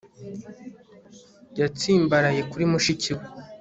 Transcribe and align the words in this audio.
Yatsimbaraye 1.59 2.41
kuri 2.51 2.63
mushiki 2.71 3.11
we 3.17 3.25